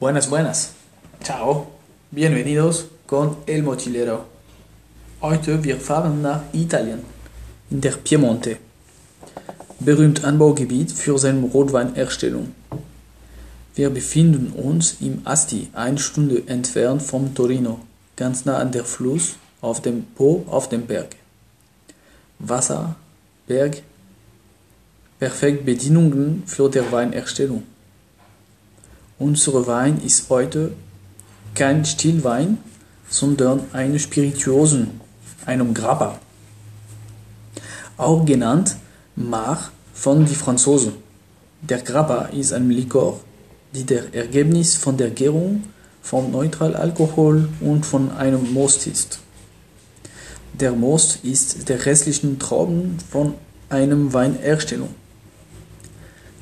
[0.00, 0.72] Buenas, buenas.
[1.22, 1.72] Ciao.
[2.10, 4.24] Bienvenidos con El Mochilero.
[5.20, 7.00] Heute wir fahren nach Italien,
[7.70, 8.56] in der Piemonte.
[9.78, 12.54] Berühmt Anbaugebiet für seine Rotweinerstellung.
[13.74, 17.80] Wir befinden uns im Asti, eine Stunde entfernt vom Torino,
[18.16, 21.14] ganz nah an der Fluss, auf dem Po, auf dem Berg.
[22.38, 22.96] Wasser,
[23.46, 23.82] Berg,
[25.18, 27.64] perfekt Bedingungen für die Weinerstellung.
[29.20, 30.72] Unser Wein ist heute
[31.54, 32.56] kein Stillwein,
[33.10, 34.98] sondern eine Spirituosen,
[35.44, 36.18] einem Grappa.
[37.98, 38.76] Auch genannt
[39.16, 40.94] Mar von die Franzosen.
[41.60, 43.20] Der Grappa ist ein Likör,
[43.74, 45.64] die der Ergebnis von der Gärung
[46.00, 49.20] von Neutralalkohol und von einem Most ist.
[50.58, 53.34] Der Most ist der restlichen Trauben von
[53.68, 54.94] einem Weinerstellung.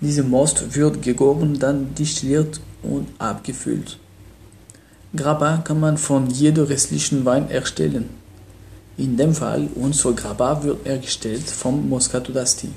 [0.00, 3.98] Dieser Most wird gegoren, dann destilliert und abgefüllt.
[5.16, 8.10] Grappa kann man von jeder restlichen Wein erstellen.
[8.96, 12.68] In dem Fall unser Grappa wird hergestellt vom Moscato d'Asti,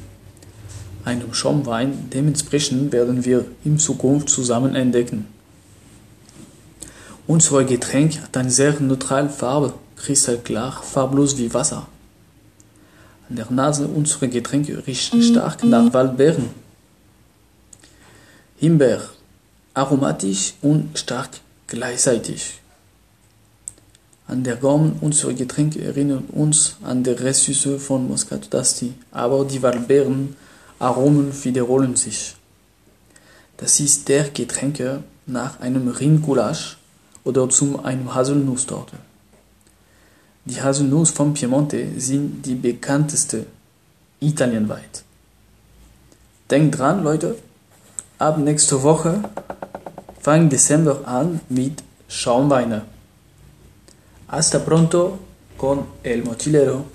[1.05, 2.09] einem Schaumwein.
[2.13, 5.27] Dementsprechend werden wir in Zukunft zusammen entdecken.
[7.27, 11.87] Unser Getränk hat eine sehr neutrale Farbe, kristallklar, farblos wie Wasser.
[13.29, 16.49] An der Nase unserer Getränke riecht stark nach Waldbeeren.
[18.57, 19.01] Himbeer,
[19.73, 21.29] aromatisch und stark
[21.67, 22.59] gleichzeitig.
[24.27, 29.61] An der Gaumen unserer Getränke erinnern uns an die Restsüße von Moscato d'Asti, aber die
[29.61, 30.35] Waldbeeren
[30.79, 32.35] Aromen wiederholen sich.
[33.57, 36.77] Das ist der Getränke nach einem Rindgulasch
[37.23, 38.97] oder zu einem Haselnusstorte.
[40.45, 43.45] Die Haselnuss vom Piemonte sind die bekannteste
[44.19, 45.03] italienweit.
[46.49, 47.37] Denkt dran, Leute,
[48.19, 49.23] ab nächster Woche
[50.23, 52.83] fang Dezember an mit Schaumweine.
[54.27, 55.19] Hasta pronto
[55.57, 56.85] con el mochilero.